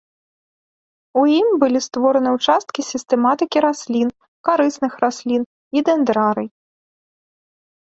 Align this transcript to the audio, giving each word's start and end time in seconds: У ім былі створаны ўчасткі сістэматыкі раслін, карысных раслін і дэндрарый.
У 1.21 1.25
ім 1.39 1.47
былі 1.65 1.79
створаны 1.87 2.33
ўчасткі 2.37 2.81
сістэматыкі 2.91 3.65
раслін, 3.69 4.09
карысных 4.53 4.93
раслін 5.07 5.41
і 5.77 5.89
дэндрарый. 5.93 6.47